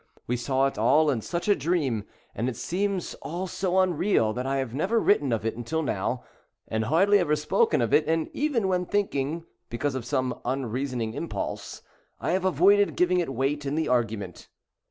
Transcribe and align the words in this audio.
We 0.25 0.35
saw 0.35 0.65
it 0.65 0.79
all 0.79 1.11
in 1.11 1.21
such 1.21 1.47
a 1.47 1.53
dream, 1.53 2.05
and 2.33 2.49
it 2.49 2.55
seems 2.55 3.13
all 3.21 3.45
so 3.45 3.77
unreal, 3.79 4.33
that 4.33 4.47
I 4.47 4.57
have 4.57 4.73
never 4.73 4.99
written 4.99 5.31
of 5.31 5.45
it 5.45 5.55
until 5.55 5.83
now, 5.83 6.23
and 6.67 6.85
hardly 6.85 7.19
ever 7.19 7.35
spoken 7.35 7.81
of 7.83 7.93
it, 7.93 8.07
and 8.07 8.27
even 8.33 8.67
when 8.67 8.87
think 8.87 9.13
ing, 9.13 9.45
because 9.69 9.93
of 9.93 10.03
some 10.05 10.39
unreasoning 10.43 11.13
impulse, 11.13 11.83
I 12.19 12.31
have 12.31 12.45
avoided 12.45 12.95
giving 12.95 13.19
it 13.19 13.31
weight 13.31 13.63
in 13.63 13.75
the 13.75 13.89
argument. 13.89 14.47